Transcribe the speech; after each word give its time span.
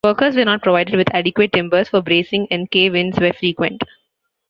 Workers 0.03 0.35
were 0.35 0.45
not 0.45 0.63
provided 0.63 0.95
with 0.95 1.13
adequate 1.13 1.53
timbers 1.53 1.89
for 1.89 2.01
bracing 2.01 2.47
and 2.49 2.71
cave-ins 2.71 3.19
were 3.19 3.33
frequent. 3.33 3.83